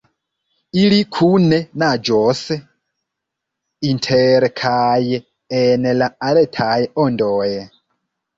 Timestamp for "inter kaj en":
3.91-5.87